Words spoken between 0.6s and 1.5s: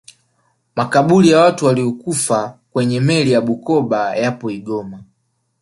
makabuli ya